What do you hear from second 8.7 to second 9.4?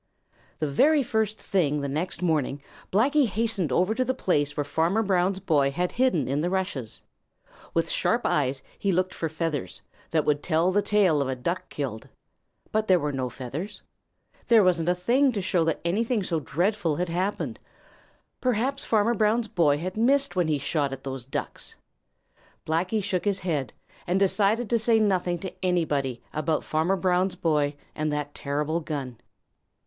he looked for